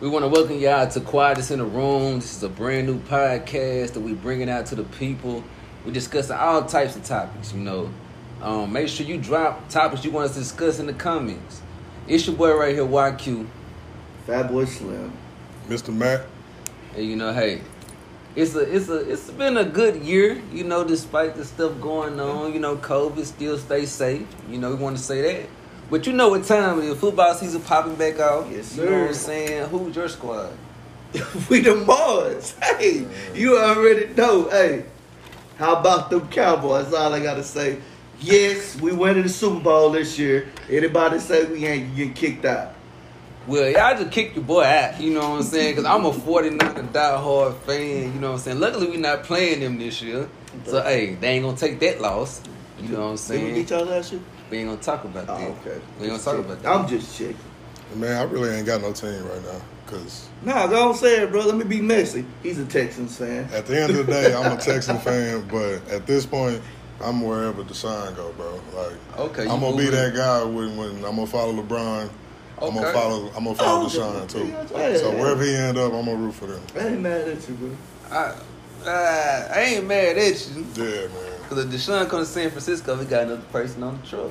[0.00, 2.20] We want to welcome y'all to Quietest in the Room.
[2.20, 5.44] This is a brand new podcast that we bringing out to the people.
[5.84, 7.90] We discussing all types of topics, you know.
[8.40, 11.60] Um, make sure you drop topics you want us to discuss in the comments.
[12.08, 13.46] It's your boy right here, YQ.
[14.26, 15.12] Fat Boy Slim.
[15.68, 15.94] Mr.
[15.94, 16.24] Matt.
[16.96, 17.60] And you know, hey,
[18.34, 22.18] it's a it's a it's been a good year, you know, despite the stuff going
[22.18, 22.54] on.
[22.54, 24.26] You know, COVID still stay safe.
[24.48, 25.50] You know, we want to say that.
[25.90, 26.96] But you know what time is.
[26.98, 28.48] Football season popping back off.
[28.50, 29.20] Yes, You know what I'm sir.
[29.20, 29.68] saying?
[29.70, 30.52] Who's your squad?
[31.50, 32.54] we the boys.
[32.62, 33.04] Hey,
[33.34, 34.48] you already know.
[34.48, 34.84] Hey,
[35.58, 36.84] how about them Cowboys?
[36.84, 37.78] That's all I gotta say.
[38.20, 40.48] Yes, we went to the Super Bowl this year.
[40.68, 42.74] Anybody say we ain't getting kicked out?
[43.46, 45.74] Well, y'all just kick your boy out, you know what I'm saying?
[45.74, 48.60] Because I'm a 49 diehard fan, you know what I'm saying?
[48.60, 50.28] Luckily, we not playing them this year.
[50.66, 52.42] So, hey, they ain't going to take that loss.
[52.82, 53.54] You know what I'm Did we saying?
[53.54, 54.20] get y'all last year?
[54.50, 55.50] We ain't going to talk about Oh, that.
[55.68, 55.80] okay.
[55.98, 56.68] We ain't going to talk about that.
[56.76, 57.36] I'm just checking.
[57.96, 59.60] Man, I really ain't got no team right now.
[59.84, 61.44] Because Nah, go on say it, bro.
[61.44, 62.24] Let me be messy.
[62.42, 63.48] He's a Texans fan.
[63.52, 65.46] at the end of the day, I'm a Texan fan.
[65.50, 66.62] But at this point,
[67.02, 68.60] I'm wherever the sign go, bro.
[68.74, 71.52] Like, Okay, I'm going to be moving- that guy when, when I'm going to follow
[71.52, 72.08] LeBron.
[72.62, 72.86] I'm going Okay.
[72.86, 74.46] to follow I'm gonna follow Oh, Deshaun, too.
[74.78, 76.62] yeah, So wherever he end up, I'm going to root for them.
[76.78, 77.70] I ain't mad at you, bro.
[78.10, 78.34] I,
[78.86, 80.66] uh, I ain't mad at you.
[80.76, 81.29] Yeah, man.
[81.50, 84.30] Because if Deshaun comes to San Francisco, we got another person on the truck.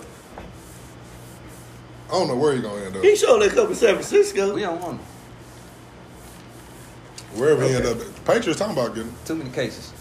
[2.07, 3.03] I don't know where he going to end up.
[3.03, 4.55] He showed that come to San Francisco.
[4.55, 5.05] We don't want him.
[7.35, 8.01] Wherever he end Okay.
[8.01, 8.25] up.
[8.25, 9.91] Patriots talking about getting Too many cases.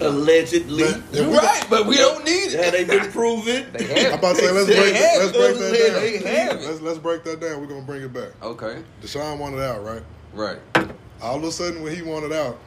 [0.00, 0.82] Allegedly.
[0.84, 2.72] If You're we- right, but we don't need Yeah, it.
[2.72, 3.72] they didn't prove it.
[3.72, 6.02] They have I'm about to say, let's They break, have let's break that down.
[6.02, 6.66] They have it.
[6.68, 7.60] Let's, let's break that down.
[7.60, 8.30] We're going to bring it back.
[8.42, 10.02] Okay, Deshaun wanted out, right?
[10.34, 10.58] right.
[11.22, 12.58] all of a sudden when he wanted out,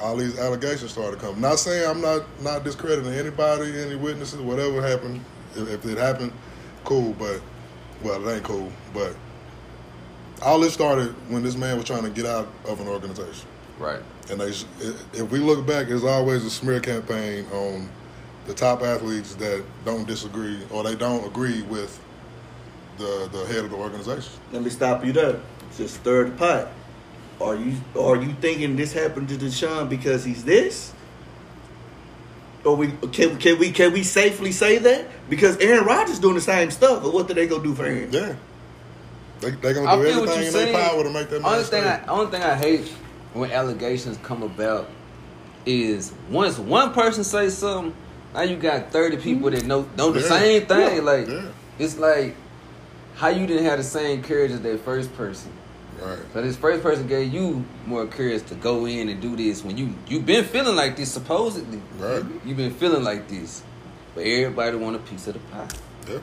[0.00, 1.40] all these allegations started coming.
[1.40, 5.24] Not saying I'm not not discrediting anybody, any witnesses, whatever happened.
[5.54, 6.32] If, if it happened,
[6.84, 7.12] cool.
[7.14, 7.40] But
[8.02, 8.70] well, it ain't cool.
[8.92, 9.14] But
[10.42, 13.48] all this started when this man was trying to get out of an organization.
[13.78, 14.00] Right.
[14.30, 17.88] And they, if we look back, there's always a smear campaign on
[18.46, 22.00] the top athletes that don't disagree or they don't agree with
[22.98, 24.32] the the head of the organization.
[24.52, 25.40] Let me stop you there.
[25.76, 26.68] Just stir the pot.
[27.40, 30.92] Are you are you thinking this happened to Deshaun because he's this?
[32.64, 36.40] Or we can can we can we safely say that because Aaron Rodgers doing the
[36.40, 37.02] same stuff?
[37.02, 38.08] But what are they gonna do for him?
[38.10, 38.34] Yeah.
[39.40, 41.52] They they gonna do feel what everything you're in their power to make that man
[41.52, 41.84] only thing.
[41.84, 42.88] I, only thing I hate
[43.34, 44.88] when allegations come about
[45.66, 47.94] is once one person says something,
[48.32, 50.28] now you got thirty people that know know the Yeah.
[50.28, 50.96] same thing.
[50.96, 51.02] Yeah.
[51.02, 51.42] Like Yeah.
[51.78, 52.36] it's like
[53.16, 55.50] how you didn't have the same courage as that first person.
[56.00, 56.18] Right.
[56.32, 59.76] So this first person gave you more courage to go in and do this when
[59.78, 61.80] you you've been feeling like this supposedly.
[61.98, 62.22] Right.
[62.44, 63.62] You've been feeling like this,
[64.14, 65.68] but everybody want a piece of the pie.
[66.08, 66.18] Yeah.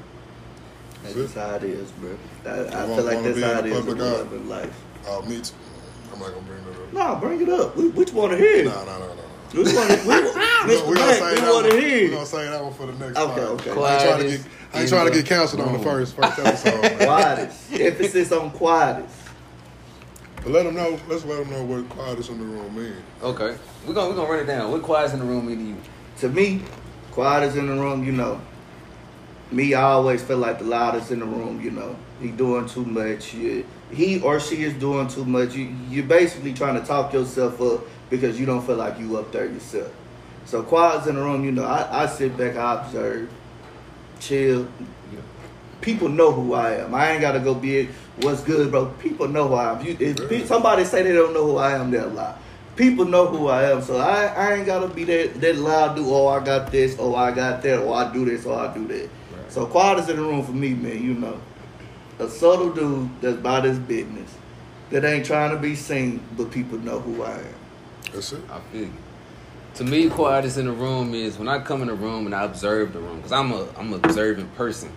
[1.04, 2.16] That's just how it is, bro.
[2.46, 4.36] I, I feel like wanna that's how in it the is in public love eye.
[4.36, 4.82] and life.
[5.08, 5.54] Oh, me too.
[6.14, 6.94] I'm not gonna bring that up.
[6.94, 7.76] Nah, bring it up.
[7.76, 8.66] We, which want to hear it?
[8.66, 9.22] No, no, no, no.
[9.54, 10.08] We want to.
[10.08, 10.88] We, Mr.
[10.88, 11.72] We're gonna say we that want one.
[11.76, 13.18] to hear We're gonna say that one for the next.
[13.18, 13.30] One.
[13.32, 13.60] Okay, pod.
[13.68, 13.72] okay.
[13.72, 14.52] I ain't trying to Quietest get.
[14.74, 16.82] I ain't trying to get the canceled on the first first episode.
[16.82, 16.98] man.
[17.00, 17.74] Quietest.
[17.74, 19.16] Emphasis on quietest.
[20.44, 21.00] But let them know.
[21.08, 22.96] Let's let them know what quietest in the room means.
[23.22, 24.72] Okay, we're gonna we're gonna run it down.
[24.72, 25.78] What quiet's in the room mean to you?
[26.22, 26.64] To me,
[27.12, 28.42] quietest in the room, you know.
[29.52, 31.96] Me, I always feel like the loudest in the room, you know.
[32.22, 33.34] He doing too much.
[33.34, 35.56] You, he or she is doing too much.
[35.56, 39.32] You, you're basically trying to talk yourself up because you don't feel like you up
[39.32, 39.92] there yourself.
[40.46, 43.30] So quietest in the room, you know, I, I sit back, I observe,
[44.20, 44.68] chill.
[45.82, 46.94] People know who I am.
[46.94, 47.90] I ain't gotta go be.
[48.18, 48.88] What's good, bro?
[49.00, 49.86] People know who I am.
[49.86, 52.38] You, if pe- somebody say they don't know who I am, they're lie.
[52.76, 55.96] People know who I am, so I, I ain't gotta be that that loud.
[55.96, 58.74] Do oh I got this, oh I got that, oh I do this, or I
[58.74, 59.10] do that.
[59.50, 61.04] So quiet is in the room for me, man.
[61.04, 61.42] You know,
[62.20, 64.34] a subtle dude that's about his business,
[64.92, 67.56] that ain't trying to be seen, but people know who I am.
[68.14, 68.42] That's it.
[68.50, 68.94] I feel you.
[69.76, 72.44] To me, quietest in the room is when I come in the room and I
[72.44, 74.92] observe the room, because I'm a I'm an observant person.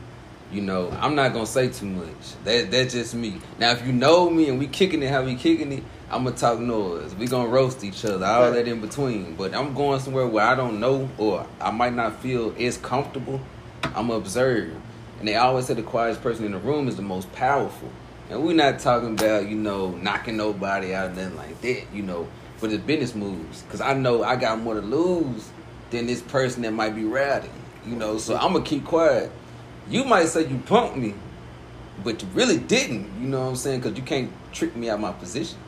[0.55, 2.45] You know, I'm not gonna say too much.
[2.45, 3.41] That that's just me.
[3.59, 6.37] Now, if you know me and we kicking it how we kicking it, I'm gonna
[6.37, 7.13] talk noise.
[7.17, 9.35] We gonna roast each other, all that in between.
[9.35, 13.41] But I'm going somewhere where I don't know or I might not feel as comfortable.
[13.83, 14.81] I'm gonna observe.
[15.19, 17.91] And they always say the quietest person in the room is the most powerful.
[18.31, 22.05] And we're not talking about, you know, knocking nobody out and nothing like that, you
[22.05, 22.29] know,
[22.59, 23.63] for the business moves.
[23.63, 25.51] Because I know I got more to lose
[25.91, 27.51] than this person that might be rowdy,
[27.85, 29.33] you know, so I'm to keep quiet.
[29.89, 31.15] You might say you punked me,
[32.03, 33.81] but you really didn't, you know what I'm saying?
[33.81, 35.59] Because you can't trick me out my position.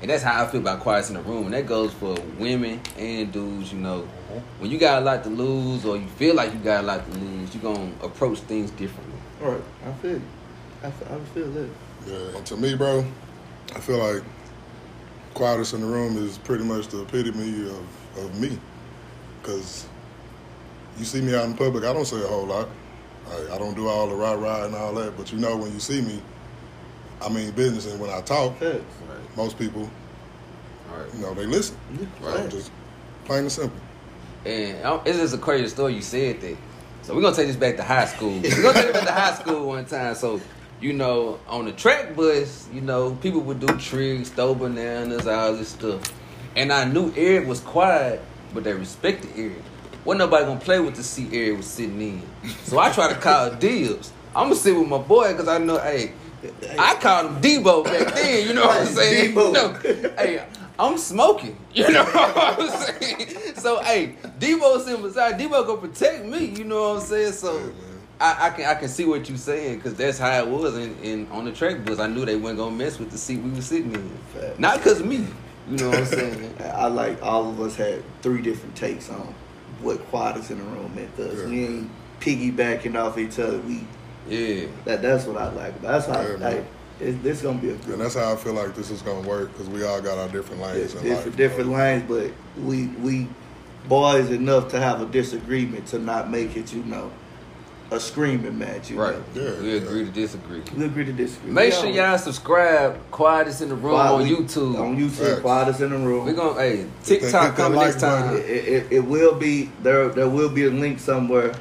[0.00, 1.44] And that's how I feel about quiets in the room.
[1.46, 4.00] And that goes for women and dudes, you know.
[4.00, 4.62] Mm-hmm.
[4.62, 7.04] When you got a lot to lose or you feel like you got a lot
[7.04, 9.18] to lose, you're going to approach things differently.
[9.42, 10.22] All right, I feel you.
[10.82, 11.68] I feel, I feel that.
[12.06, 12.36] Yeah.
[12.36, 13.04] And to me, bro,
[13.74, 14.22] I feel like
[15.34, 18.58] quietest in the room is pretty much the epitome of, of me.
[19.42, 19.86] Because
[20.98, 22.68] you see me out in public, I don't say a whole lot.
[23.28, 25.72] I, I don't do all the rah rah and all that, but you know when
[25.72, 26.20] you see me,
[27.20, 27.86] I mean business.
[27.86, 28.82] And when I talk, Right.
[29.36, 29.88] most people,
[30.90, 31.14] Right.
[31.14, 31.76] you know, they listen.
[32.20, 32.36] Right.
[32.36, 32.70] So just
[33.24, 33.78] plain and simple.
[34.44, 36.56] And um, it's just a crazy story you said that.
[37.02, 38.40] So we're gonna take this back to high school.
[38.40, 40.14] We're gonna take it back to high school one time.
[40.14, 40.40] So,
[40.80, 45.54] you know, on the track bus, you know, people would do tricks, throw bananas, all
[45.54, 46.02] this stuff.
[46.56, 49.62] And I knew Eric was quiet, but they respected Eric.
[50.10, 52.22] Wasn't nobody gonna play with the seat area was sitting in.
[52.64, 54.12] So I try to call dibs.
[54.34, 56.14] I'm gonna sit with my boy because I know, hey,
[56.76, 58.48] I called him Debo back then.
[58.48, 59.36] You know what I'm saying?
[59.36, 59.52] Debo.
[59.52, 59.72] Know,
[60.18, 60.44] hey,
[60.80, 61.56] I'm smoking.
[61.72, 63.54] You know what I'm saying?
[63.54, 66.46] So, hey, Debo sitting beside Debo gonna protect me.
[66.46, 67.32] You know what I'm saying?
[67.34, 67.72] So,
[68.20, 70.98] I, I can I can see what you're saying because that's how it was in,
[71.04, 72.00] in on the track bus.
[72.00, 74.10] I knew they weren't gonna mess with the seat we were sitting in.
[74.58, 75.24] Not because of me.
[75.68, 76.54] You know what I'm saying?
[76.74, 79.32] I like all of us had three different takes on
[79.82, 81.38] what quietest in the room meant to us.
[81.38, 81.46] Yeah.
[81.46, 81.90] We ain't
[82.20, 83.58] piggybacking off each other.
[83.60, 83.84] We
[84.28, 84.66] Yeah.
[84.84, 85.80] that that's what I like.
[85.82, 86.40] That's how Yeah, man.
[86.56, 86.64] like
[87.00, 89.52] it, this gonna be a And that's how I feel like this is gonna work
[89.52, 91.36] because we all got our different lanes in different life.
[91.36, 92.30] different lanes, but
[92.62, 93.26] we we
[93.88, 97.10] boys enough to have a disagreement to not make it, you know,
[97.92, 98.88] a screaming match.
[98.90, 99.34] You Right.
[99.34, 99.42] Know?
[99.42, 99.76] Yeah, we yeah.
[99.78, 100.62] agree to disagree.
[100.76, 101.50] We agree to disagree.
[101.50, 102.98] Make We sure y'all subscribe.
[103.10, 104.78] Quietest in the room Quiet- on we- YouTube.
[104.78, 105.40] On YouTube, Facts.
[105.40, 106.24] quietest in the room.
[106.26, 108.36] We're gonna hey Hit TikTok that coming like next time.
[108.36, 110.08] it, it, it will be there.
[110.08, 111.52] There will be a link somewhere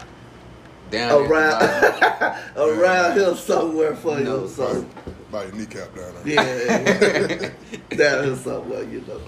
[0.91, 1.31] Down there.
[1.31, 4.47] around around here somewhere for No, you.
[4.49, 4.85] So
[5.31, 6.33] By your kneecap down there.
[6.33, 7.49] yeah,
[7.97, 9.19] down here somewhere, you know.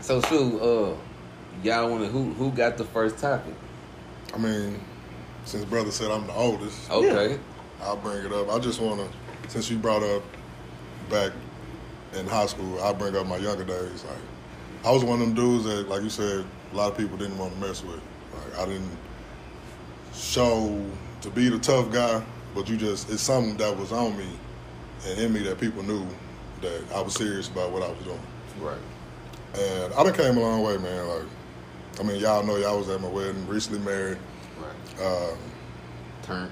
[0.00, 0.96] So Sue, uh,
[1.62, 3.54] y'all wanna who who got the first topic?
[4.34, 4.80] I mean,
[5.44, 7.38] since brother said I'm the oldest, Okay.
[7.82, 8.50] I'll bring it up.
[8.50, 10.22] I just want to, since you brought up
[11.10, 11.32] back
[12.14, 14.04] in high school, I'll bring up my younger days.
[14.04, 14.16] Like,
[14.84, 17.38] I was one of them dudes that, like you said, a lot of people didn't
[17.38, 18.00] want to mess with.
[18.34, 18.96] Like, I didn't
[20.14, 20.82] show
[21.22, 22.22] to be the tough guy,
[22.54, 24.28] but you just, it's something that was on me
[25.06, 26.06] and in me that people knew
[26.62, 28.20] that I was serious about what I was doing.
[28.60, 28.78] Right.
[29.58, 31.06] And I done came a long way, man.
[31.08, 31.22] Like,
[32.00, 34.18] I mean, y'all know y'all was at my wedding, recently married.
[34.98, 35.06] Right.
[35.06, 35.38] Um,
[36.22, 36.50] Turn.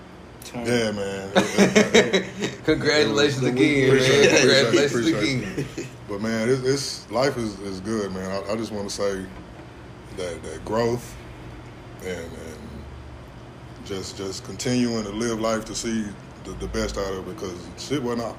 [0.55, 1.33] yeah, man.
[2.65, 4.37] Congratulations again, man.
[4.37, 5.67] Congratulations again.
[6.09, 8.31] But man, it's, it's life is, is good, man.
[8.31, 9.25] I, I just want to say
[10.19, 11.15] that that growth
[12.03, 12.59] and and
[13.87, 16.05] just just continuing to live life to see
[16.45, 18.37] the, the best out of it because shit wasn't al-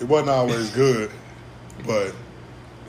[0.00, 1.10] it wasn't always good,
[1.86, 2.14] but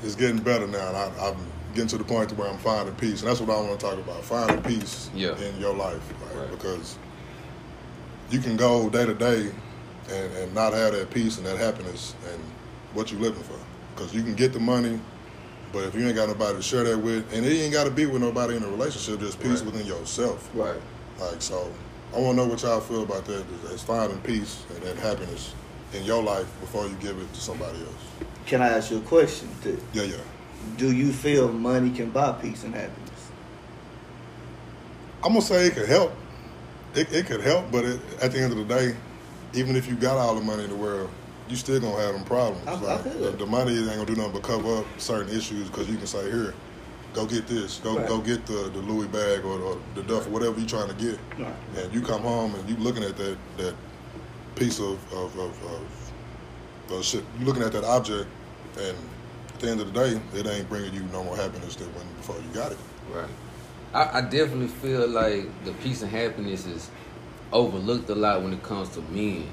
[0.04, 0.88] it's getting better now.
[0.88, 1.38] And I, I'm
[1.78, 3.86] getting to the point to where I'm finding peace, and that's what I want to
[3.86, 5.38] talk about: finding peace Yeah.
[5.38, 6.50] in your life, like, Right.
[6.52, 6.98] because
[8.32, 9.52] you can go day to day
[10.10, 12.42] and, and not have that peace and that happiness and
[12.94, 13.60] what you're living for.
[13.96, 15.00] Because you can get the money,
[15.72, 17.92] but if you ain't got nobody to share that with, and it ain't got to
[17.92, 19.72] be with nobody in a relationship, just peace Right.
[19.72, 20.50] within yourself.
[20.56, 20.82] Right.
[21.20, 21.72] Like so,
[22.16, 23.44] I want to know what y'all feel about that.
[23.66, 25.54] Is, is finding peace and that happiness
[25.94, 28.28] in your life before you give it to somebody else.
[28.48, 29.48] Can I ask you a question?
[29.62, 29.78] too?
[29.94, 30.16] Yeah, yeah.
[30.76, 33.32] Do you feel money can buy peace and happiness?
[35.24, 36.14] I'm gonna say it could help.
[36.96, 38.96] It, it could help, but it, at the end of the day,
[39.54, 41.10] even if you got all the money in the world,
[41.50, 42.66] you still gonna have them problems.
[42.68, 43.40] I- I like, feel the, it.
[43.40, 46.30] the money ain't gonna do nothing but cover up certain issues because you can say,
[46.30, 46.54] "Here,
[47.14, 47.80] go get this.
[47.84, 48.08] Go Right.
[48.08, 51.20] go get the, the Louis bag or, or the duffel, whatever you're trying to get."
[51.40, 51.54] Right.
[51.78, 53.76] And you come home and you looking at that that
[54.56, 57.24] piece of of, of, of, of shit.
[57.40, 58.28] You looking at that object,
[58.80, 58.98] and
[59.58, 62.06] at the end of the day, it ain't bringing you no more happiness than when
[62.18, 62.78] before you got it.
[63.12, 63.30] Right.
[63.92, 66.92] I, I definitely feel like the peace and happiness is
[67.52, 69.48] overlooked a lot when it comes to men.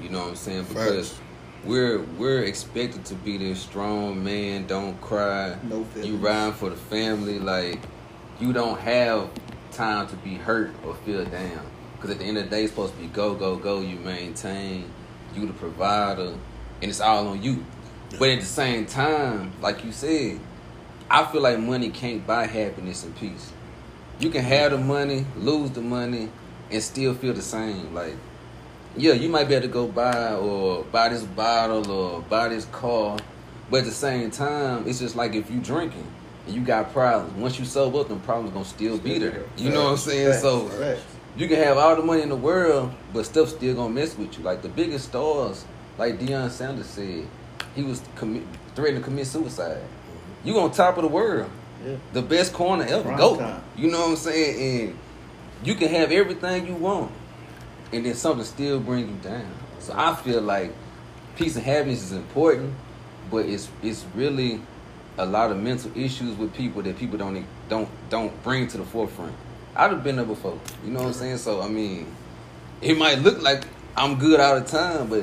[0.00, 0.64] You know what I'm saying?
[0.64, 1.20] Because Facts.
[1.64, 5.56] we're we're expected to be this strong man, don't cry.
[5.62, 7.80] No You ride for the family, like
[8.40, 9.28] you don't have
[9.72, 11.60] time to be hurt or feel down.
[11.96, 13.82] Because at the end of the day, it's supposed to be go, go, go.
[13.82, 14.90] You maintain,
[15.34, 16.32] you the provider,
[16.80, 17.64] and it's all on you.
[18.18, 20.40] But at the same time, like you said,
[21.10, 23.52] I feel like money can't buy happiness and peace.
[24.18, 26.28] You can have the money, lose the money,
[26.70, 27.94] and still feel the same.
[27.94, 28.14] Like,
[28.96, 32.64] yeah, you might be able to go buy or buy this bottle or buy this
[32.66, 33.18] car,
[33.70, 36.06] but at the same time, it's just like if you drinking
[36.46, 37.34] and you got problems.
[37.34, 39.42] Once you sober up, them problems gonna still be there.
[39.56, 40.40] You know what I'm saying?
[40.40, 40.70] So
[41.36, 44.38] you can have all the money in the world, but stuff still gonna mess with
[44.38, 44.44] you.
[44.44, 45.64] Like the biggest stars,
[45.98, 47.26] like Deion Sanders said,
[47.74, 49.80] he was commi- threatening to commit suicide.
[50.44, 51.50] You on top of the world,
[51.84, 51.96] Yeah.
[52.12, 53.02] the best corner ever.
[53.02, 53.36] Prime Go.
[53.36, 53.62] time.
[53.76, 54.88] You know what I'm saying?
[54.88, 54.98] And
[55.64, 57.10] you can have everything you want,
[57.92, 59.46] and then something still bring you down.
[59.80, 60.72] So I feel like
[61.36, 62.74] peace and happiness is important,
[63.30, 64.60] but it's it's really
[65.18, 68.84] a lot of mental issues with people that people don't don't don't bring to the
[68.84, 69.32] forefront.
[69.76, 70.58] I'd have been there before.
[70.84, 71.38] You know what I'm saying?
[71.38, 72.06] So I mean,
[72.80, 73.64] it might look like
[73.96, 75.22] I'm good all the time, but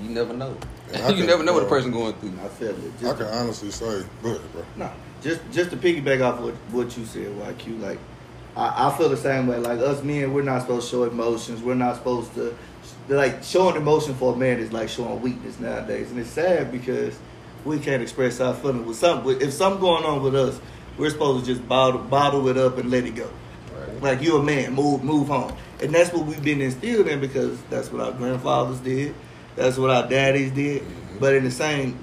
[0.00, 0.56] you never know.
[0.92, 2.32] And you never know what a uh, person going through.
[2.44, 2.92] I feel it.
[2.98, 4.64] I Just, can honestly say, go bro.
[4.76, 4.90] nah,
[5.22, 7.80] just just to piggyback off what what you said, YQ.
[7.80, 7.98] Like,
[8.56, 9.58] I, I feel the same way.
[9.58, 11.62] Like us men, we're not supposed to show emotions.
[11.62, 12.56] We're not supposed to
[13.08, 17.18] like showing emotion for a man is like showing weakness nowadays, and it's sad because
[17.64, 19.40] we can't express our feelings with something.
[19.40, 20.60] If something going on with us,
[20.98, 23.30] we're supposed to just bottle bottle it up and let it go.
[23.74, 24.02] Right.
[24.02, 25.56] Like you're a man, move move on.
[25.82, 29.14] And that's what we've been instilled in because that's what our grandfathers did.
[29.56, 30.84] That's what our daddies did.
[31.18, 31.98] But in the same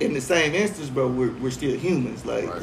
[0.00, 2.24] in the same instance, bro, we're we're still humans.
[2.26, 2.62] Like Right.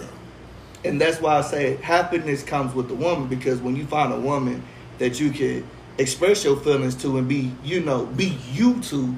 [0.83, 4.19] and that's why I say happiness comes with the woman because when you find a
[4.19, 4.63] woman
[4.97, 5.65] that you can
[5.97, 9.15] express your feelings to and be, you know, be you to,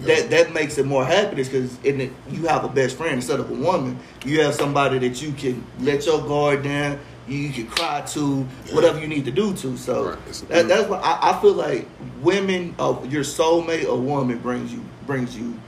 [0.00, 3.40] that that makes it more happiness because in it you have a best friend instead
[3.40, 3.98] of a woman.
[4.24, 6.98] You have somebody that you can let your guard down.
[7.26, 9.76] You can cry to whatever you need to do to.
[9.76, 10.26] So Right.
[10.48, 11.88] That, that's what I, I feel like.
[12.20, 15.58] Women, uh, your soulmate, a woman brings you brings you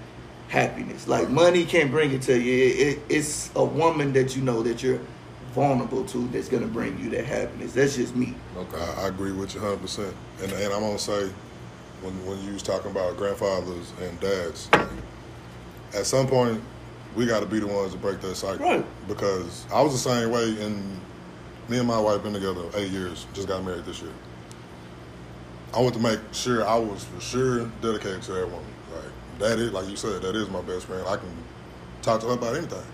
[0.49, 1.07] happiness.
[1.09, 2.65] Like money can't bring it to you.
[2.67, 5.01] It, it, it's a woman that you know that you're
[5.53, 7.73] vulnerable to that's gonna bring you that happiness.
[7.73, 8.35] That's just me.
[8.57, 8.79] Okay.
[8.79, 9.81] I, I agree with you 100.
[9.81, 11.31] percent And and I'm gonna say,
[12.03, 14.89] when when you was talking about grandfathers and dads, like,
[15.95, 16.63] at some point
[17.17, 18.65] we got to be the ones to break that cycle.
[18.65, 18.85] Right.
[19.09, 21.01] Because I was the same way, and
[21.69, 23.27] me and my wife been together eight years.
[23.35, 24.13] Just got married this year.
[25.75, 28.65] I want to make sure I was for sure dedicated to that woman.
[28.95, 31.07] Like that is, like you said, that is my best friend.
[31.07, 31.29] I can
[32.03, 32.85] talk to her about anything.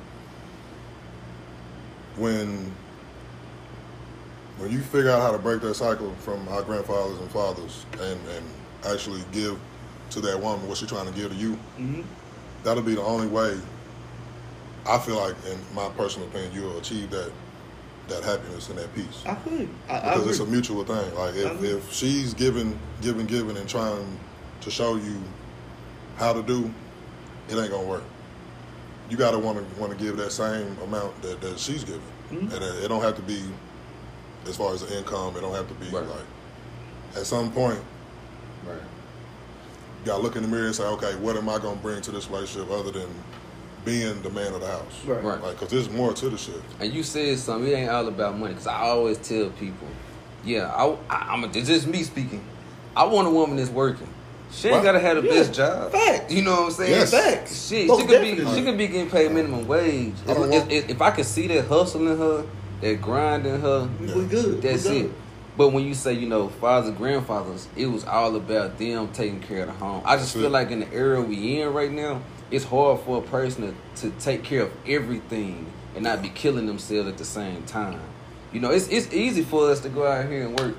[2.16, 2.72] When
[4.58, 8.20] when you figure out how to break that cycle from our grandfathers and fathers and,
[8.28, 8.46] and
[8.86, 9.58] actually give
[10.10, 12.02] to that woman what she's trying to give to you, Mm-hmm.
[12.62, 13.58] that'll be the only way
[14.86, 17.32] I feel like, in my personal opinion, you'll achieve that
[18.12, 19.22] that happiness and that peace.
[19.26, 19.68] I feel you.
[19.88, 20.30] I, I Because agree.
[20.30, 21.14] it's a mutual thing.
[21.14, 24.18] Like if, if she's giving, giving, giving, and trying
[24.60, 25.20] to show you
[26.16, 26.70] how to do,
[27.48, 28.04] it ain't gonna work.
[29.10, 32.00] You gotta want to want to give that same amount that, that she's giving,
[32.30, 32.52] Mhm.
[32.54, 33.42] and it, it don't have to be
[34.46, 35.36] as far as the income.
[35.36, 36.06] It don't have to be Right.
[36.06, 37.80] like at some point
[38.66, 38.76] Right.
[38.76, 42.10] you gotta look in the mirror and say, okay, what am I gonna bring to
[42.10, 43.08] this relationship other than
[43.84, 45.04] being the man of the house?
[45.06, 45.22] Right.
[45.22, 45.42] Right.
[45.42, 46.60] Like, cause there's more to the shit.
[46.80, 47.70] And you said something.
[47.70, 48.54] It ain't all about money.
[48.54, 49.88] Cause I always tell people,
[50.44, 51.44] yeah, I, I, I'm.
[51.44, 52.42] A, it's just me speaking.
[52.96, 54.08] I want a woman that's working.
[54.50, 54.84] She ain't Right.
[54.84, 55.34] gotta have the Yeah.
[55.34, 55.92] best job.
[55.92, 56.32] Facts.
[56.32, 56.90] You know what I'm saying?
[56.90, 57.10] Yes.
[57.10, 57.68] Facts.
[57.68, 58.36] Shit, Most she could be.
[58.54, 60.14] She could be getting paid minimum wage.
[60.28, 62.44] I don't If, if, if I could see that hustling her,
[62.82, 64.14] that grinding her, We Yeah.
[64.16, 64.60] we good.
[64.62, 65.04] that's we good.
[65.06, 65.12] it.
[65.56, 69.60] But when you say, you know, fathers, grandfathers, it was all about them taking care
[69.62, 70.02] of the home.
[70.04, 70.50] I just That's feel it.
[70.50, 72.20] like in the era we in right now,
[72.52, 76.66] it's hard for a person to, to take care of everything and not be killing
[76.66, 78.00] themselves at the same time.
[78.52, 80.76] You know, it's it's easy for us to go out here and work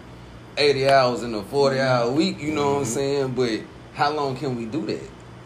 [0.57, 2.39] eighty hours in a forty hour week.
[2.39, 2.87] You know what I'm Mhm.
[2.87, 3.27] saying?
[3.33, 3.59] But
[3.95, 5.01] how long can we do that?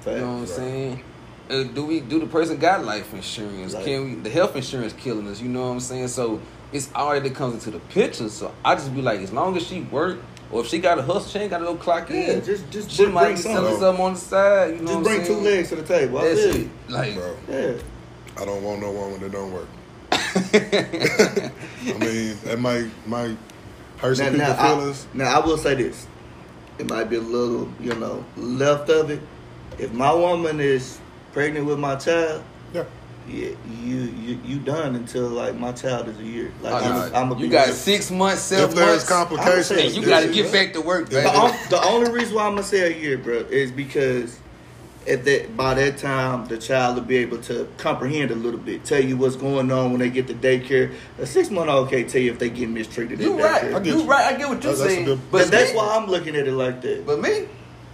[0.05, 0.55] You know what I'm Facts.
[0.55, 1.03] saying?
[1.49, 3.73] Uh, do we do the person got life insurance?
[3.73, 3.85] Right.
[3.85, 5.41] Can we the health insurance killing us?
[5.41, 6.09] You know what I'm saying?
[6.09, 6.41] So
[6.73, 8.27] it's already comes into the picture.
[8.27, 10.19] So I just be like, as long as she work,
[10.51, 12.43] or if she got a hustle, she ain't got to go clock Yeah, in.
[12.45, 13.63] just just she bring, might bring be something.
[13.63, 14.69] selling something on the side.
[14.75, 16.17] You know Just what bring I'm two legs to the table.
[16.19, 16.69] I That's feel it.
[16.87, 17.73] Like, Bro, Yeah.
[18.39, 19.67] I don't want no woman that don't work.
[20.11, 21.51] I
[21.99, 23.37] mean, that might might
[23.97, 25.07] hurt some Now, people's now, I, feelings.
[25.13, 26.07] now I will say this.
[26.77, 29.19] It might be a little, you know, left of it.
[29.79, 30.99] If my woman is
[31.33, 32.43] pregnant with my child,
[33.27, 33.49] Yeah.
[33.49, 36.51] yeah, you you you done until like my child is a year.
[36.61, 37.75] Like oh, I'm, no, a, I'm a you got real.
[37.75, 41.11] six months, seven If there's months, complications, I'm you got to get back to work,
[41.11, 41.23] Yeah.
[41.23, 41.31] baby.
[41.31, 44.39] The, on- the only reason why I'm gonna say a year, bro, is because
[45.07, 48.83] at that by that time the child will be able to comprehend a little bit,
[48.83, 50.93] tell you what's going on when they get to daycare.
[51.19, 53.19] A six month old can't tell you if they get mistreated.
[53.19, 53.75] You at right, daycare.
[53.75, 54.03] I you you.
[54.05, 54.33] right.
[54.33, 56.35] I get what you're That's- that's saying, good- but But that's me- why I'm looking
[56.35, 57.05] at it like that.
[57.05, 57.47] But me,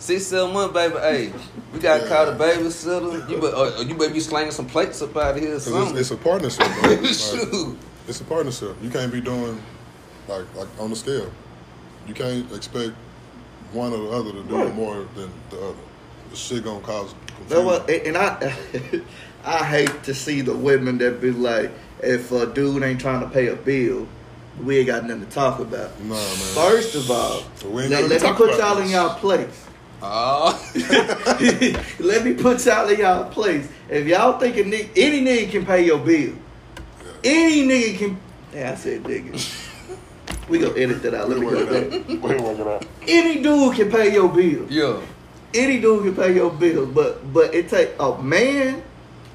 [0.04, 0.96] six, seven months, baby.
[1.00, 1.34] Hey,
[1.72, 2.10] we got to Yeah.
[2.10, 3.30] call the babysitter.
[3.30, 5.54] You, be, or, or you better be slanging some plates up out of here or
[5.54, 5.98] 'Cause something.
[5.98, 6.68] it's, it's a partnership.
[6.82, 6.90] Bro.
[6.96, 7.78] Like, Shoot.
[8.08, 8.76] it's a partnership.
[8.82, 9.62] You can't be doing
[10.28, 11.32] like like on the scale.
[12.08, 12.92] You can't expect
[13.72, 14.76] one or the other to do Right.
[14.76, 15.78] more than the other.
[16.32, 17.14] The shit gonna cause
[17.48, 17.66] That confusion.
[17.66, 18.54] was, and I,
[19.46, 23.28] I hate to see the women that be like, if a dude ain't trying to
[23.30, 24.08] pay a bill,
[24.62, 25.98] we ain't got nothing to talk about.
[26.02, 26.26] Nah, man.
[26.54, 28.86] First of all, So we let, gonna let me put y'all this.
[28.86, 29.66] in y'all place.
[30.06, 30.60] Oh,
[32.00, 33.70] let me put y'all in y'all place.
[33.90, 36.34] If y'all think a nigga, any nigga can pay your bill,
[37.24, 38.20] any nigga can.
[38.54, 39.60] Yeah, I said nigga.
[40.50, 41.30] We gonna edit that out.
[41.30, 42.22] Let me go back.
[42.22, 42.86] Wait, work it out.
[43.08, 44.68] Any dude can pay your bill.
[44.70, 45.00] yeah.
[45.54, 48.84] any dude can pay your bill, but but it take a man.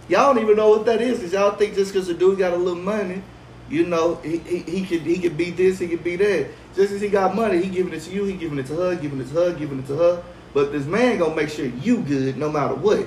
[0.09, 2.53] Y'all don't even know what that is, cause y'all think just cause a dude got
[2.53, 3.23] a little money,
[3.71, 6.49] you know, he he, he could he could be this, he could be that.
[6.75, 8.95] Just as he got money, he giving it to you, he giving it to her,
[8.95, 10.23] giving it to her, giving it to her.
[10.55, 13.07] But this man gonna make sure you good no matter what.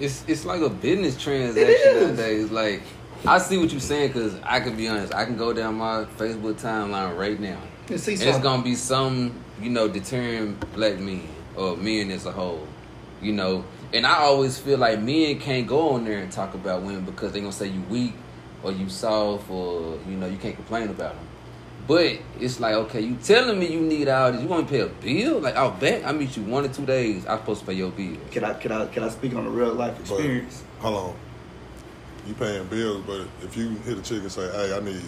[0.00, 2.50] It's it's like a business transaction nowadays.
[2.50, 2.82] Like
[3.24, 5.14] I see what you're saying because I can be honest.
[5.14, 7.58] I can go down my Facebook timeline right now,
[7.88, 12.26] And see and it's gonna be some you know deterring black men or men as
[12.26, 12.66] a whole.
[13.20, 16.82] You know, and I always feel like men can't go on there and talk about
[16.82, 18.14] women because they gonna say you weak
[18.62, 21.27] or you soft or you know you can't complain about them.
[21.88, 24.42] But it's like okay, you telling me you need all this.
[24.42, 25.40] You want to pay a bill?
[25.40, 27.26] Like I'll bet I meet you one or two days.
[27.26, 28.18] I'm supposed to pay your bill.
[28.30, 30.62] Can I can I can I speak on a real life But experience?
[30.80, 31.16] hold on.
[32.26, 35.00] You paying bills, but if you hit a chick and say, "Hey, I need,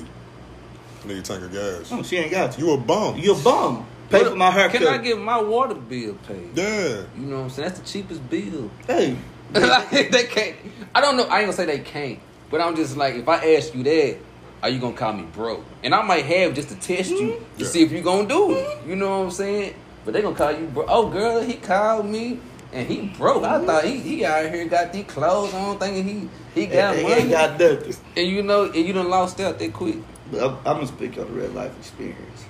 [1.05, 2.67] I need a tank of gas," Oh, she ain't got you.
[2.69, 3.19] you a bum.
[3.19, 3.87] You a bum.
[4.09, 4.81] Pay for my haircut.
[4.81, 6.57] Can I get my water bill paid?
[6.57, 7.03] yeah.
[7.15, 7.69] You know what I'm saying?
[7.69, 8.71] That's the cheapest bill.
[8.87, 9.17] Hey,
[9.53, 10.57] like, they can't.
[10.95, 11.25] I don't know.
[11.25, 12.19] I ain't gonna say they can't,
[12.51, 14.17] but I'm just like, if I ask you that,
[14.63, 15.65] are you gonna call me broke?
[15.83, 17.57] And I might have just to test you mm-hmm.
[17.59, 17.71] to Yeah.
[17.71, 18.67] see if you gonna do it.
[18.67, 18.91] Mm-hmm.
[18.91, 19.75] You know what I'm saying?
[20.05, 20.85] But they gonna call you bro.
[20.89, 22.41] Oh, girl, he called me
[22.73, 23.45] and he broke.
[23.45, 27.03] I thought he he out here got these clothes on, thinking he he got he
[27.03, 27.15] money.
[27.15, 27.95] ain't got nothing.
[28.17, 29.97] and you know, and you done lost out that quick.
[30.31, 32.45] But I'm, I'm gonna speak on the real life experience.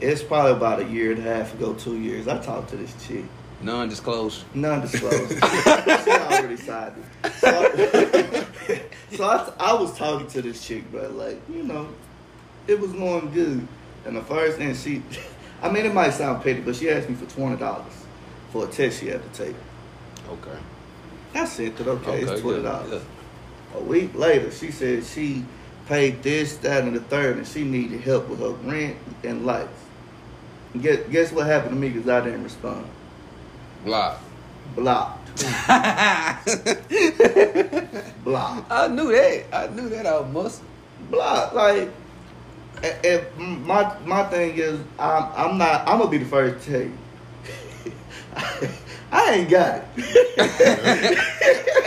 [0.00, 2.26] It's probably about a year and a half ago, two years.
[2.26, 3.24] I talked to this chick.
[3.62, 4.44] Non-disclosed.
[4.54, 5.28] Non-disclosure.
[6.04, 7.32] she already signed it.
[7.34, 8.80] So,
[9.16, 11.08] so I, I was talking to this chick, bro.
[11.08, 11.88] Like, you know,
[12.66, 13.66] it was going good.
[14.04, 15.02] And the first thing she,
[15.62, 17.92] I mean, it might sound petty, but she asked me for twenty dollars
[18.50, 19.56] for a test she had to take.
[20.28, 20.58] Okay.
[21.34, 22.90] I said that okay, it's twenty dollars.
[22.90, 23.02] good.
[23.74, 25.44] A week later, she said she
[25.86, 29.68] paid this, that, and the third, and she needed help with her rent and lights.
[30.80, 32.86] Guess, guess what happened to me because I didn't respond?
[33.84, 34.20] Block.
[34.74, 35.36] Blocked.
[38.24, 38.70] Blocked.
[38.70, 39.44] I knew that.
[39.52, 40.06] I knew that.
[40.06, 40.62] I must.
[41.10, 41.54] Blocked.
[41.54, 41.88] Like,
[42.82, 45.86] and, and my my thing is, I'm I'm not.
[45.88, 46.92] I'm gonna be the first to tell you.
[49.12, 49.84] I ain't got it.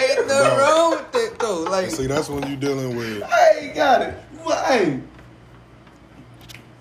[0.04, 1.62] Ain't nothing wrong with that though.
[1.62, 3.24] Like, See, that's when you dealing with.
[3.24, 4.14] I ain't got it.
[4.46, 5.00] Well, hey,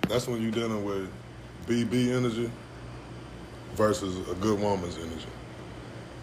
[0.09, 1.09] That's when you dealing with
[1.69, 2.51] BB energy
[3.77, 5.27] versus a good woman's energy.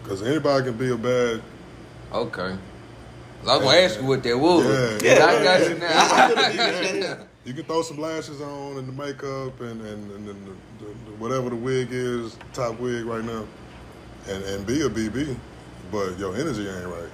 [0.02, 1.42] Because anybody can be a bad.
[2.12, 2.56] okay.
[3.42, 5.02] I was gonna ask you what that was.
[5.02, 5.14] Yeah.
[5.18, 7.26] but I got you now.
[7.42, 11.10] You can throw some lashes on and the makeup and, and, and, the, the, the,
[11.16, 13.46] whatever the wig is, top wig right now,
[14.28, 15.34] and, and be a BB,
[15.90, 17.08] but your energy ain't right.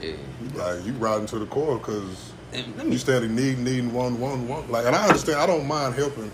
[0.00, 0.12] yeah.
[0.54, 2.96] Like you riding to the core because you me.
[2.96, 4.68] standing needing, needing one, one, one.
[4.70, 5.38] Like, and I understand.
[5.38, 6.30] I don't mind helping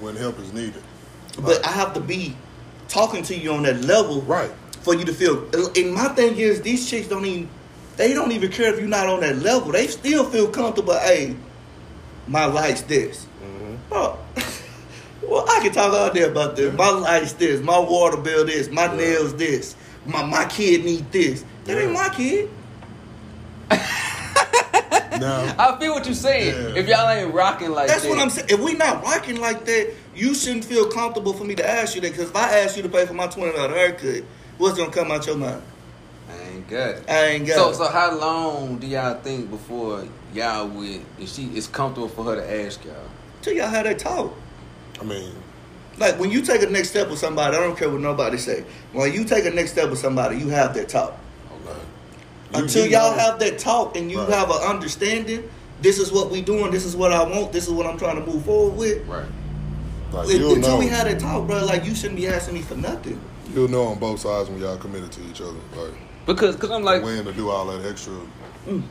[0.00, 0.82] when help is needed.
[1.38, 2.36] but I have to be
[2.88, 4.50] talking to you on that level Right.
[4.82, 5.48] For you to feel.
[5.76, 7.48] And my thing is, these chicks don't even.
[7.96, 9.70] They don't even care if you're not on that level.
[9.72, 10.94] They still feel comfortable.
[10.94, 11.36] Hey,
[12.26, 13.26] my life's this.
[13.44, 13.74] Mm-hmm.
[13.90, 14.18] Bro,
[15.28, 16.74] well, I can talk all day about this.
[16.74, 17.60] My life's this.
[17.60, 18.70] My water bill this.
[18.70, 18.96] My Yeah.
[18.96, 19.76] nails this.
[20.06, 21.44] My my kid need this.
[21.64, 22.50] That ain't my kid.
[25.20, 26.74] Now, I feel what you're saying.
[26.74, 26.80] Yeah.
[26.80, 27.92] If y'all ain't rocking like that.
[27.92, 28.48] That's that, what I'm saying.
[28.50, 32.00] If we not rocking like that, you shouldn't feel comfortable for me to ask you
[32.00, 32.10] that.
[32.12, 34.24] Because if I ask you to pay for my twenty dollar haircut,
[34.58, 35.62] what's gonna come out your mind?
[36.30, 37.04] I ain't got it.
[37.10, 37.56] I ain't got.
[37.56, 37.74] So, it.
[37.74, 42.36] so how long do y'all think before y'all would, if she, it's comfortable for her
[42.36, 42.94] to ask y'all?
[43.42, 44.32] Tell y'all how they talk.
[45.00, 45.34] I mean,
[45.98, 48.64] Like when you take a next step with somebody, I don't care what nobody say.
[48.92, 51.18] When you take a next step with somebody, you have that talk.
[51.66, 51.78] okay.
[52.54, 54.30] Until you y'all know- have that talk and you Right.
[54.30, 55.48] have an understanding,
[55.82, 58.24] this is what we doing, this is what I want, this is what I'm trying
[58.24, 59.06] to move forward with.
[59.08, 59.24] Right.
[60.12, 62.76] like, Until know, we had that talk, bro, like you shouldn't be asking me for
[62.76, 63.20] nothing.
[63.54, 65.58] You'll know on both sides when y'all committed to each other.
[65.76, 65.94] Like,
[66.26, 68.14] Because, cause I'm like, when to do all that extra.
[68.66, 68.82] Mm.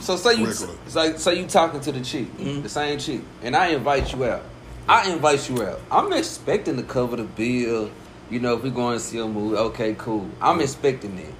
[0.00, 0.78] so say you, Curriculum.
[0.86, 2.62] it's like, say you talking to the chick, Mhm.
[2.62, 4.42] the same chick, and I invite you out.
[4.88, 5.80] I invite you out.
[5.90, 7.90] I'm expecting to cover the bill.
[8.30, 10.26] You know, if we going to see a movie, okay, cool.
[10.40, 10.62] I'm mm-hmm.
[10.62, 11.32] expecting that.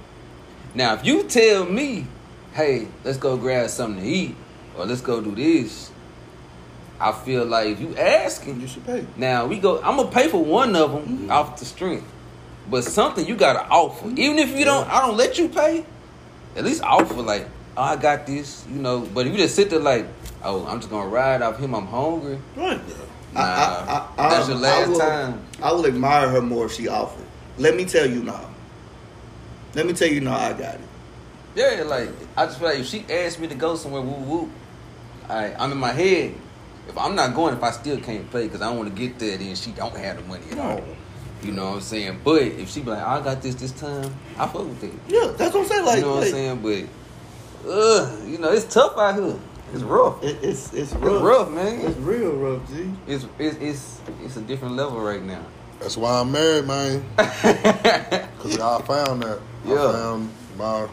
[0.75, 2.05] Now, if you tell me,
[2.53, 4.35] hey, let's go grab something to eat,
[4.77, 5.91] or let's go do this,
[6.99, 9.05] I feel like if you asking, You should pay.
[9.15, 9.81] Now we go.
[9.81, 11.31] I'm gonna pay for one of them mm-hmm.
[11.31, 12.05] off the strength,
[12.69, 14.07] but something you gotta offer.
[14.15, 15.85] Even if you don't, I don't let you pay.
[16.55, 19.01] At least offer like, oh, I got this, you know.
[19.01, 20.07] But if you just sit there like,
[20.43, 21.73] oh, I'm just gonna ride off him.
[21.73, 22.39] I'm hungry.
[22.55, 22.79] Right.
[23.33, 25.45] Nah, that's your last will, time.
[25.61, 27.25] I will admire her more if she offered.
[27.57, 28.49] Let me tell you now.
[29.75, 30.81] Let me tell you now, I got it.
[31.55, 34.51] Yeah, like I just feel like if she asked me to go somewhere, woo woo,
[35.27, 36.35] I I'm in my head.
[36.87, 39.19] If I'm not going, if I still can't pay because I don't want to get
[39.19, 40.83] there, then she don't have the money at all.
[41.43, 42.21] You know what I'm saying?
[42.23, 44.93] But if she be like, I got this this time, I fuck with it.
[45.07, 45.85] Yeah, that's what I'm saying.
[45.85, 46.89] Like, you know what like, I'm saying?
[47.63, 49.39] But, ugh, you know, it's tough out here.
[49.73, 50.23] It's rough.
[50.23, 51.23] It, it's it's It's rough.
[51.23, 51.81] rough, man.
[51.81, 52.91] It's real rough, G.
[53.07, 55.45] It's it's it's it's a different level right now.
[55.79, 57.05] That's why I'm married, man.
[57.17, 59.39] Cause I found that.
[59.63, 59.87] Yeah.
[59.87, 60.87] I found my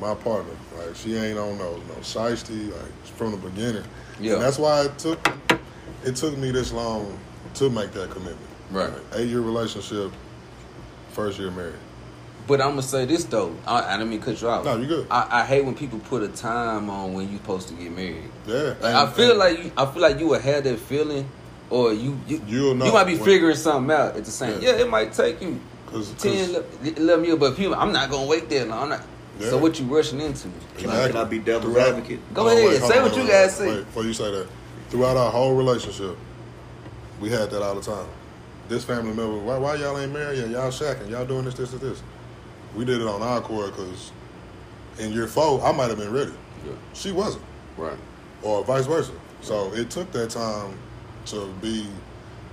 [0.00, 0.52] my partner.
[0.76, 3.84] Like she ain't on no no shiesty, like from the beginning.
[4.20, 4.34] Yeah.
[4.34, 5.26] And that's why it took
[6.04, 7.18] it took me this long
[7.54, 8.40] to make that commitment.
[8.70, 8.92] Right.
[9.14, 10.12] Eight year relationship,
[11.12, 11.74] first year married.
[12.46, 13.54] But I'm gonna say this though.
[13.66, 14.64] I, I didn't mean to cut you out.
[14.64, 15.06] No, you good.
[15.10, 18.30] I, I hate when people put a time on when you're supposed to get married.
[18.46, 18.74] Yeah.
[18.80, 19.72] Like, I feel and like you.
[19.76, 21.28] I feel like you would have that feeling,
[21.70, 24.60] or you you, You'll know you might be when- figuring something out at the same.
[24.62, 24.70] Yeah.
[24.76, 26.64] Yeah, it might take you 'cause- 10, 'cause-
[26.96, 28.82] 11 years, but people, I'm not gonna wait that long.
[28.84, 29.02] I'm not.
[29.40, 29.50] Yeah.
[29.50, 30.48] So what you rushing into?
[30.78, 32.20] Can I, can I be devil's Throughout- advocate?
[32.32, 33.68] Go Oh, ahead, wait, say on, what hold you guys say.
[33.68, 34.46] Wait, before you say that,
[34.90, 36.16] throughout our whole relationship,
[37.20, 38.06] we had that all the time.
[38.68, 40.50] This family member, why, why y'all ain't married yet?
[40.50, 42.02] Y'all shacking, y'all doing this, this, and this.
[42.74, 44.10] We did it on our accord because
[44.98, 46.32] in year four, I might have been ready.
[46.64, 46.72] Yeah.
[46.92, 47.44] She wasn't,
[47.76, 47.96] Right.
[48.42, 49.12] or vice versa.
[49.40, 50.76] So it took that time
[51.26, 51.86] to be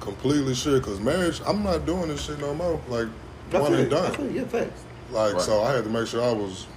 [0.01, 2.79] completely sure because marriage, I'm not doing this shit no more.
[2.87, 3.07] Like,
[3.53, 3.93] I one feel and it.
[3.93, 4.25] I feel done.
[4.27, 4.33] it.
[4.35, 4.83] Yeah, facts.
[5.11, 5.41] Like, Right.
[5.41, 6.67] so I had to make sure I was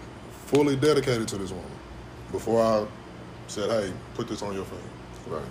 [0.47, 1.71] fully dedicated to this woman
[2.33, 2.87] before I
[3.49, 4.83] said, hey, put this on your finger.
[5.29, 5.43] Right.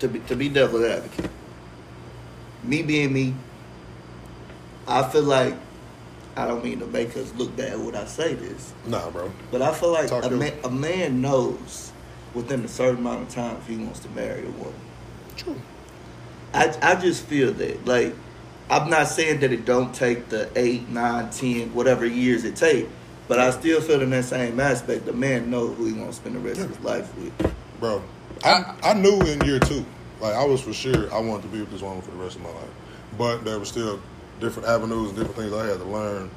[0.00, 1.30] To be to be devil's advocate.
[2.62, 3.34] Me being me,
[4.86, 5.54] I feel like
[6.36, 9.32] I don't mean to make us look bad when I say this, Nah, bro.
[9.50, 11.92] but I feel like a man, a man knows
[12.34, 14.74] within a certain amount of time if he wants to marry a woman.
[15.36, 15.60] True.
[16.54, 18.14] I, I just feel that like
[18.68, 22.88] I'm not saying that it don't take the eight, nine, ten, whatever years it take,
[23.26, 26.22] but I still feel in that same aspect the man know who he wants to
[26.22, 27.32] spend the rest of his life with.
[27.80, 28.02] Bro,
[28.44, 29.84] I, I knew in year two,
[30.20, 32.36] like I was for sure I wanted to be with this woman for the rest
[32.36, 32.70] of my life.
[33.18, 34.00] But there were still
[34.40, 36.30] different avenues and different things I had to learn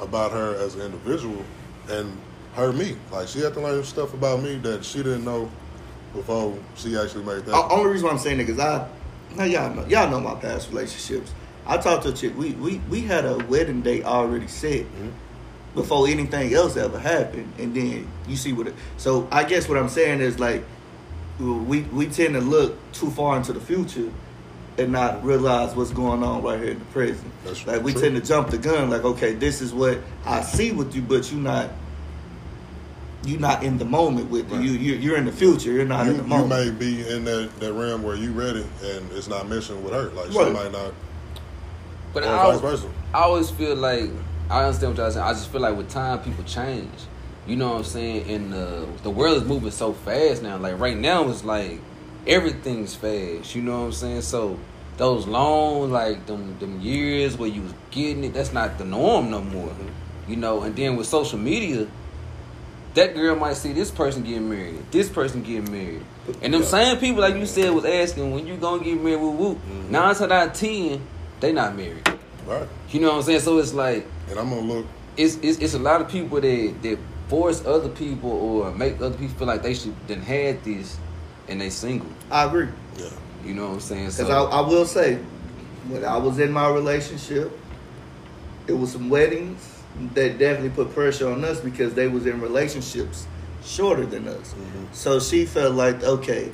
[0.00, 1.44] about her as an individual
[1.88, 2.16] and
[2.54, 2.96] her me.
[3.12, 5.50] Like she had to learn stuff about me that she didn't know
[6.12, 7.46] before she actually made that.
[7.46, 8.88] The only reason why I'm saying it is I,
[9.36, 11.32] now y'all know, y'all know my past relationships.
[11.66, 12.36] I talked to a chick.
[12.36, 15.12] We we we had a wedding date already set Mhm.
[15.74, 18.68] before anything else ever happened, and then you see what.
[18.68, 20.64] It, so I guess what I'm saying is like
[21.38, 24.10] we we tend to look too far into the future
[24.78, 27.30] and not realize what's going on right here in the present.
[27.44, 28.02] That's like we true.
[28.02, 28.90] tend to jump the gun.
[28.90, 31.70] Like okay, this is what I see with you, but you're not.
[33.26, 34.62] You're not in the moment with Right.
[34.62, 34.72] you.
[34.72, 35.72] You you're in the future.
[35.72, 36.66] You're not you, in the moment.
[36.66, 39.94] you may be in that, that realm where you ready and it's not meshing with
[39.94, 40.10] her.
[40.10, 40.92] Like she might not,
[42.12, 42.90] But or I, vice versa.
[43.14, 44.10] I always feel like
[44.50, 45.24] I understand what y'all saying.
[45.24, 46.90] I just feel like with time, people change.
[47.46, 48.30] You know what I'm saying?
[48.30, 50.56] And the the world is moving so fast now.
[50.56, 51.78] Like right now, it's like
[52.26, 53.54] everything's fast.
[53.54, 54.22] You know what I'm saying?
[54.22, 54.58] So
[54.96, 59.30] those long like them them years where you was getting it, that's not the norm
[59.30, 59.72] no more.
[60.26, 60.62] You know.
[60.62, 61.86] And then with social media,
[62.94, 66.02] that girl might see this person getting married, this person getting married,
[66.42, 66.68] and them Yeah.
[66.68, 69.20] same people like you said was asking when you gonna get married.
[69.20, 69.54] Woo woo.
[69.54, 69.90] Mhm.
[69.90, 71.00] Nine out of ten,
[71.40, 72.08] they not married.
[72.46, 72.66] Right.
[72.90, 73.40] You know what I'm saying?
[73.40, 76.74] So it's like And I'm gonna look it's it's, it's a lot of people that
[76.82, 80.98] that force other people or make other people feel like they should then had this
[81.48, 82.08] and they single.
[82.30, 82.68] I agree.
[82.96, 83.08] yeah.
[83.44, 84.04] You know what I'm saying?
[84.06, 85.16] Because So I, I will say,
[85.88, 87.52] when I was in my relationship,
[88.66, 89.82] it was some weddings
[90.14, 93.26] that definitely put pressure on us because they was in relationships
[93.64, 94.54] shorter than us.
[94.54, 94.94] Mhm.
[94.94, 96.50] So she felt like, okay,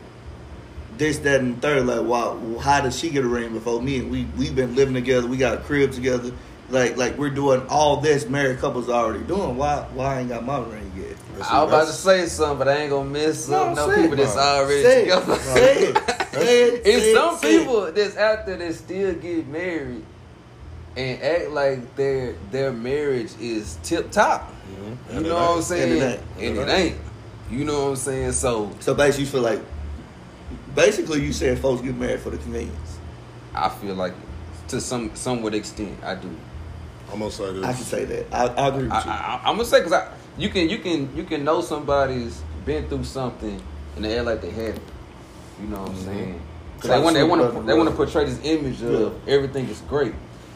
[0.99, 1.87] this, that, and third.
[1.87, 3.99] Like, wow, how did she get a ring before me?
[4.01, 5.27] And we we've been living together.
[5.27, 6.33] We got a crib together.
[6.71, 9.57] Like, like we're doing all this married couples already doing.
[9.57, 11.17] Why, why I ain't got my ring yet?
[11.51, 14.03] I was about to say something, but I ain't gonna miss some no, say it.
[14.03, 15.05] people that's already Say it.
[15.05, 15.37] together.
[15.37, 15.97] Say it.
[16.33, 16.83] Say it.
[16.87, 17.59] It's say it, some say it.
[17.61, 20.05] people that's out there that still get married
[20.97, 24.53] and act like their their marriage is tip top.
[25.11, 25.15] Mhm.
[25.15, 25.93] You know what I'm saying?
[25.93, 26.21] And it ain't.
[26.39, 26.97] And And it it ain't.
[27.51, 28.33] You know what I'm saying?
[28.33, 29.61] So So basically, you feel like,
[30.75, 32.99] basically, you saying folks get married for the convenience.
[33.55, 34.15] I feel like
[34.69, 36.31] to some somewhat extent I do.
[37.13, 37.65] I'm gonna say this.
[37.65, 38.27] I can say that.
[38.35, 39.11] I, I agree with I, you.
[39.11, 40.05] I, I'm gonna say because
[40.39, 43.61] you can you can you can know somebody's been through something
[43.97, 44.83] and they act like they haven't.
[45.61, 46.05] You know what I'm Mhm.
[46.05, 46.41] saying?
[46.81, 49.69] 'Cause Like they want they want to they want to portray this image of everything
[49.69, 50.15] is great.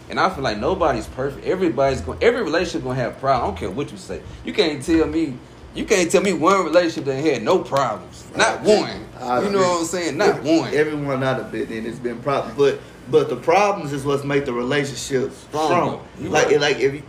[0.09, 1.47] And I feel like nobody's perfect.
[1.47, 2.19] Everybody's going.
[2.23, 3.43] Every relationship gonna have problems.
[3.43, 4.21] I don't care what you say.
[4.45, 5.37] You can't tell me.
[5.75, 8.25] You can't tell me one relationship that had no problems.
[8.37, 9.07] Not one.
[9.21, 9.59] I you know agree.
[9.61, 10.17] what I'm saying?
[10.17, 10.75] Not Every- one.
[10.75, 12.79] Everyone not a bit in it's been problems, but
[13.11, 16.07] but the problems is what's make the relationships Strong.
[16.21, 16.61] Like right.
[16.61, 17.03] like if you,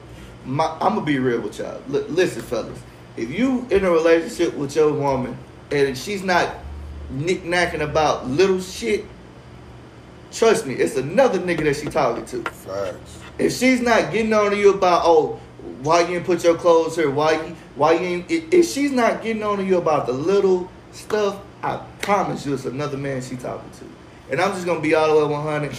[0.46, 1.82] my, I'm gonna be real with y'all.
[1.94, 2.80] L- listen, fellas,
[3.18, 5.38] if you in a relationship with your woman
[5.72, 6.56] and she's not
[7.10, 9.06] knick-knacking about little shit,
[10.32, 12.44] trust me, it's another nigga that she talking to.
[12.52, 13.20] Facts.
[13.38, 15.40] If she's not getting on to you about oh
[15.82, 18.92] why you didn't put your clothes here, why you why you ain't if if she's
[18.92, 23.22] not getting on to you about the little stuff, I promise you it's another man
[23.22, 23.95] she talking to.
[24.30, 25.78] And I'm just gonna be all the way 100.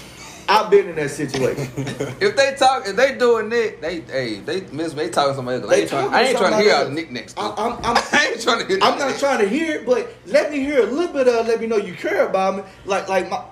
[0.48, 1.68] I've been in that situation.
[2.20, 5.04] If they talk, if they doing it, they hey, they miss me.
[5.04, 5.70] They talking to somebody else.
[5.70, 6.14] I ain't trying.
[6.14, 7.34] I ain't to trying to hear all the somebody knickknacks.
[7.36, 7.62] I, though.
[7.62, 8.78] I'm, I'm, I ain't trying to hear.
[8.82, 11.46] I'm not trying to hear it, but let me hear a little bit of.
[11.46, 12.62] Let me know you care about me.
[12.84, 13.44] Like like my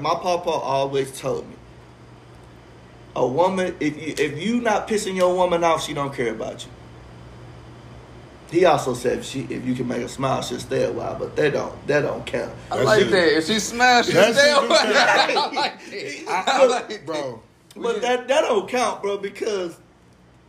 [0.00, 1.54] my papa always told me,
[3.14, 6.64] a woman if you if you not pissing your woman off, she don't care about
[6.64, 6.70] you.
[8.50, 11.16] He also said if she if you can make her smile, she'll stay a while,
[11.18, 12.50] but that don't that don't count.
[12.70, 13.36] I That like shit- that.
[13.38, 14.68] If she smiles, she that stay a while.
[14.72, 16.46] I like that.
[16.48, 17.06] I like that.
[17.06, 17.42] Bro,
[17.76, 19.78] But that that don't count, bro, because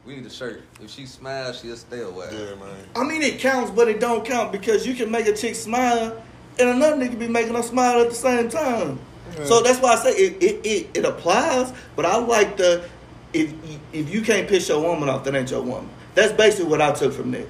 [0.06, 0.64] We need a shirt.
[0.82, 2.30] If she smiles, she'll stay away.
[2.32, 2.76] yeah, man.
[2.96, 6.24] I mean it counts, but it don't count because you can make a chick smile
[6.58, 8.98] and another nigga be making her smile at the same time.
[9.38, 9.46] Yeah.
[9.46, 12.88] So that's why I say it, it, it, it applies, but I like the
[13.34, 13.54] if
[13.92, 15.90] if you can't piss your woman off, that ain't your woman.
[16.16, 17.46] That's basically what I took from that.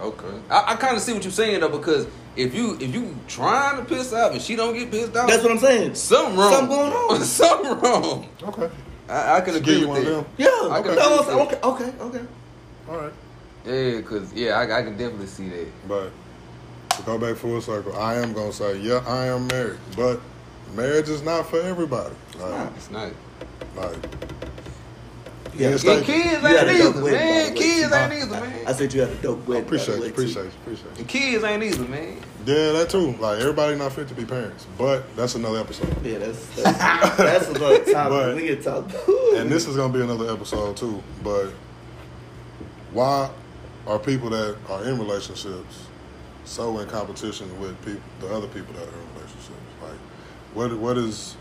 [0.00, 0.40] Okay.
[0.50, 3.78] I, I kind of see what you're saying though, because if you if you trying
[3.78, 5.94] to piss off and she don't get pissed off, That's what I'm saying.
[5.94, 6.52] something wrong.
[6.52, 7.20] Something going on.
[7.24, 8.28] something wrong.
[8.42, 8.70] Okay.
[9.08, 10.10] I, I can She agree give you with one that.
[10.10, 10.26] them?
[10.38, 10.68] Yeah.
[10.70, 12.24] I can No, agree with okay, okay, okay.
[12.88, 13.12] All right.
[13.66, 15.68] Yeah, cause yeah, I, I can definitely see that.
[15.88, 16.10] But
[16.96, 20.20] to go back full circle, I am gonna say, yeah, I am married, but
[20.74, 22.14] marriage is not for everybody.
[22.38, 23.12] Like, It's not.
[23.76, 23.96] like
[25.56, 25.68] Yeah.
[25.68, 27.54] It's And kids ain't either, man.
[27.54, 28.66] Kids ain't either, man.
[28.66, 29.64] I said you had a dope wedding.
[29.64, 31.04] appreciate you, appreciate you, appreciate you.
[31.04, 32.16] Kids ain't either, man.
[32.46, 33.12] Yeah, that too.
[33.12, 36.04] Like everybody not fit to be parents, but that's another episode.
[36.04, 38.36] Yeah, that's that's, that's another topic.
[38.36, 38.90] We can talk.
[39.36, 41.02] And this is gonna be another episode too.
[41.22, 41.50] But
[42.92, 43.30] why
[43.86, 45.86] are people that are in relationships
[46.44, 49.50] so in competition with people, the other people that are in relationships?
[49.82, 49.98] Like,
[50.52, 51.36] what what is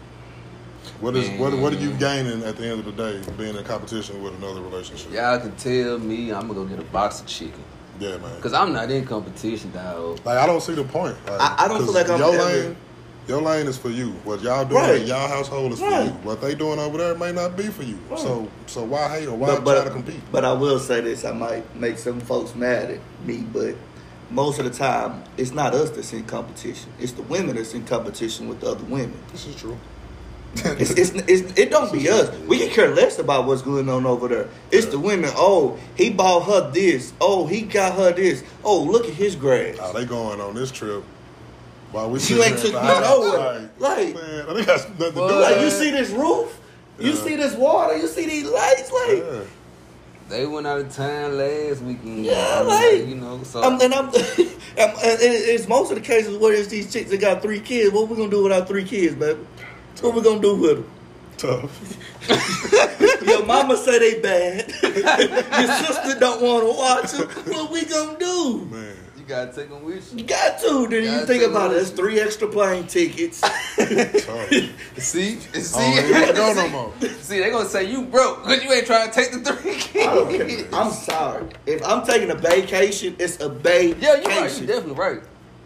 [1.00, 3.64] what is what what are you gaining at the end of the day being in
[3.64, 5.12] competition with another relationship?
[5.12, 7.64] Y'all can tell me I'm gonna go get a box of chicken.
[8.00, 8.42] Yeah, man.
[8.42, 10.20] Cause I'm not in competition, dog.
[10.26, 11.16] Like I don't see the point.
[11.30, 12.76] Like, I- I don't feel like I'm your ever- lane.
[13.26, 14.10] Your lane is for you.
[14.26, 15.02] What y'all doing Right.
[15.02, 16.10] in y'all household is for you.
[16.24, 17.98] What they doing over there may not be for you.
[18.10, 18.20] Right.
[18.20, 20.20] So so why hate or why but, but, try to compete?
[20.32, 23.76] but I will say this: I might make some folks mad at me, but
[24.30, 26.90] most of the time, it's not us that's in competition.
[27.00, 29.14] It's the women that's in competition with the other women.
[29.32, 29.78] This is true.
[30.56, 32.30] It's, it's, it's, it don't be us.
[32.42, 34.50] We can care less about what's going on over there.
[34.72, 35.32] It's the women.
[35.36, 37.12] Oh, he bought her this.
[37.20, 38.44] Oh, he got her this.
[38.64, 39.80] Oh, look at his grades.
[39.82, 41.04] Oh, they going on this trip.
[41.92, 43.70] While we You sitting ain't took in me nowhere.
[43.80, 46.60] Like- man, I think that's nothing to do with Like you see this roof,
[47.00, 47.16] you Yeah.
[47.16, 48.92] see this water, you see these lights.
[48.92, 49.40] Like Yeah.
[50.30, 52.26] They went out of town last weekend.
[52.26, 56.02] Yeah, I like- you know, so I'm, and I'm, and and it's most of the
[56.04, 57.92] cases where it's these chicks that got three kids.
[57.94, 59.40] What we gonna do with our three kids, baby?
[60.02, 60.90] What we gonna do with them?
[61.38, 63.22] Tough.
[63.28, 64.70] Your mama say they bad.
[64.84, 67.54] Your sister don't want to watch them.
[67.54, 68.66] What we gonna do?
[68.72, 68.96] Man.
[69.18, 70.26] you gotta take them with You you.
[70.26, 70.88] got to.
[70.90, 71.76] Then you Gotta think about it.
[71.76, 73.42] them That's three extra plane tickets.
[73.76, 74.50] Tough.
[74.98, 76.94] See, see, I don't go no more.
[77.22, 80.08] See, they gonna say you broke because you ain't trying to take the three kids.
[80.08, 80.68] I don't care.
[80.74, 81.48] I'm sorry.
[81.66, 84.02] If I'm taking a vacation, it's a vacation.
[84.02, 84.58] Yeah, you're right.
[84.58, 85.22] You're definitely right.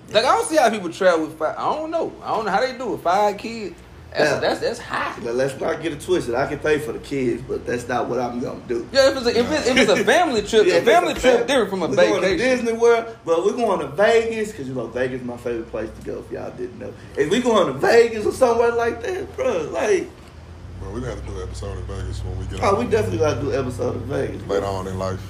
[0.09, 1.55] Like I don't see how people travel with five.
[1.57, 2.13] I don't know.
[2.23, 3.01] I don't know how they do it.
[3.01, 3.75] Five kids.
[4.17, 4.39] That's Yeah.
[4.39, 5.15] that's that's high.
[5.23, 6.33] But let's not get it twisted.
[6.35, 8.87] I can pay for the kids, but that's not what I'm gonna do.
[8.91, 11.21] Yeah, if it's a, if it's, if it's a family trip, Yeah, a family it's
[11.21, 12.37] trip fam- different from a we're Going to.
[12.37, 15.89] Disney World, but we're going to Vegas because you know Vegas is my favorite place
[15.99, 16.19] to go.
[16.19, 20.07] If y'all didn't know, if we going to Vegas or somewhere like that, bro, like,
[20.81, 22.85] Well, we gonna have to do an episode in Vegas when we get oh, on.
[22.85, 24.41] we definitely got to do an episode of Vegas.
[24.41, 24.55] bro.
[24.55, 25.21] later on in life.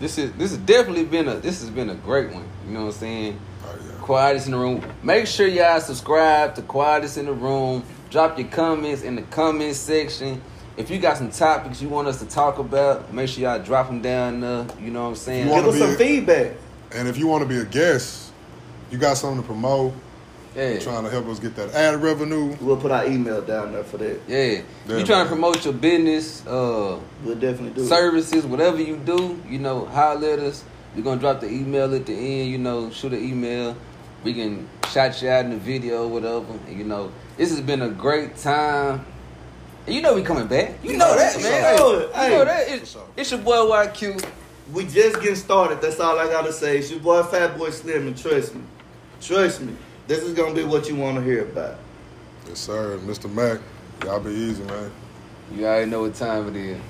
[0.00, 2.44] This is this has definitely been a this has been a great one.
[2.66, 3.40] You know what I'm saying?
[3.64, 3.92] Oh yeah.
[4.00, 4.84] Quietest in the room.
[5.02, 7.82] Make sure y'all subscribe to Quietest in the Room.
[8.14, 10.40] Drop your comments in the comments section.
[10.76, 13.88] If you got some topics you want us to talk about, make sure y'all drop
[13.88, 14.68] them down there.
[14.80, 15.48] You know what I'm saying?
[15.48, 16.52] Give us some be- feedback.
[16.92, 18.30] And if you want to be a guest,
[18.92, 19.94] you got something to promote,
[20.54, 20.78] yeah.
[20.78, 22.56] trying to help us get that ad revenue.
[22.60, 24.20] We'll put our email down there for that.
[24.28, 24.62] Yeah.
[24.86, 25.24] Yeah, you trying man.
[25.24, 27.88] to promote your business, uh, We'll definitely do it.
[27.88, 30.62] services, whatever you do, you know, holler at us.
[30.94, 33.76] We're gonna drop the email at the end, you know, shoot an email.
[34.24, 36.46] We can shout you out in the video, whatever.
[36.66, 39.04] And, you know, this has been a great time.
[39.86, 40.82] And you know we coming back.
[40.82, 41.76] You know that, For man.
[41.76, 42.00] sure.
[42.00, 42.28] You Hey.
[42.30, 42.68] know that.
[42.68, 43.02] It's, sure.
[43.16, 44.24] it's your boy YQ.
[44.72, 45.82] We just getting started.
[45.82, 46.78] That's all I gotta say.
[46.78, 48.62] It's your boy Fat Boy Slim, and trust me,
[49.20, 49.74] trust me,
[50.06, 51.76] this is gonna be what you want to hear about.
[52.48, 52.98] Yes, sir.
[53.04, 53.30] Mr.
[53.30, 53.60] Mac,
[54.04, 54.90] y'all be easy, man.
[55.54, 56.80] You already know what time it is.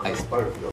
[0.00, 0.58] Ice perfect.